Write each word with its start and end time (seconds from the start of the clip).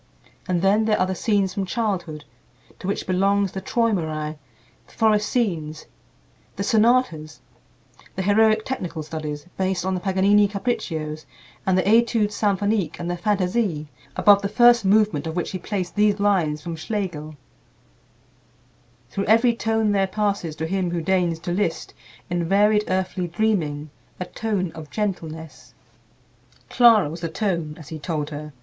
And 0.47 0.63
then 0.63 0.85
there 0.85 0.99
are 0.99 1.05
the 1.05 1.13
"Scenes 1.13 1.53
from 1.53 1.67
Childhood," 1.67 2.25
to 2.79 2.87
which 2.87 3.05
belongs 3.05 3.51
the 3.51 3.61
"Träumerei"; 3.61 4.35
the 4.87 4.93
"Forest 4.93 5.29
Scenes," 5.29 5.85
the 6.55 6.63
"Sonatas;" 6.63 7.39
the 8.15 8.23
heroic 8.23 8.65
technical 8.65 9.03
studies, 9.03 9.45
based 9.57 9.85
on 9.85 9.93
the 9.93 9.99
Paganini 9.99 10.47
"Capriccios," 10.47 11.27
and 11.67 11.77
the 11.77 11.83
"Études 11.83 12.31
Symphoniques," 12.33 12.99
and 12.99 13.11
the 13.11 13.15
"Fantasie," 13.15 13.85
above 14.15 14.41
the 14.41 14.49
first 14.49 14.83
movement 14.83 15.27
of 15.27 15.35
which 15.35 15.51
he 15.51 15.59
placed 15.59 15.93
these 15.93 16.19
lines 16.19 16.63
from 16.63 16.75
Schlegel: 16.75 17.35
"Through 19.11 19.25
every 19.25 19.53
tone 19.55 19.91
there 19.91 20.07
passes, 20.07 20.55
To 20.55 20.65
him 20.65 20.89
who 20.89 21.01
deigns 21.03 21.37
to 21.41 21.51
list, 21.51 21.93
In 22.27 22.45
varied 22.49 22.85
earthly 22.87 23.27
dreaming, 23.27 23.91
A 24.19 24.25
tone 24.25 24.71
of 24.71 24.89
gentleness." 24.89 25.75
Clara 26.71 27.07
was 27.07 27.21
the 27.21 27.29
"tone," 27.29 27.75
as 27.77 27.89
he 27.89 27.99
told 27.99 28.31
her. 28.31 28.51